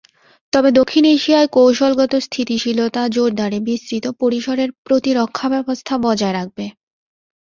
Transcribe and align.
তবে 0.53 0.69
দক্ষিণ 0.79 1.03
এশিয়ায় 1.11 1.49
কৌশলগত 1.55 2.13
স্থিতিশীলতা 2.25 3.01
জোরদারে 3.07 3.59
বিস্তৃত 3.67 4.05
পরিসরের 4.21 4.69
প্রতিরক্ষাব্যবস্থা 4.85 5.93
বজায় 6.05 6.35
রাখবে। 6.35 6.65